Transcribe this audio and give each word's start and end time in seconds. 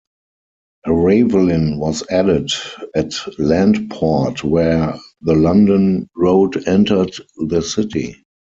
A 0.87 0.89
ravelin 0.89 1.77
was 1.77 2.01
added 2.09 2.49
at 2.95 3.13
Landport 3.37 4.43
where 4.43 4.99
the 5.21 5.35
London 5.35 6.07
road 6.15 6.67
entered 6.67 7.13
the 7.37 7.61
city. 7.61 8.15